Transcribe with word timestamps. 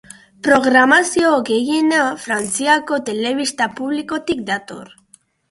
Programazio 0.45 1.33
gehiena 1.49 1.99
Frantziako 2.23 2.99
telebista 3.11 3.69
publikotik 3.83 4.43
dator. 4.51 4.93